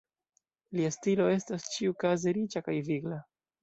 Lia 0.79 0.93
stilo 0.95 1.29
estas, 1.35 1.69
ĉiukaze, 1.77 2.37
riĉa 2.43 2.69
kaj 2.69 2.81
vigla. 2.93 3.27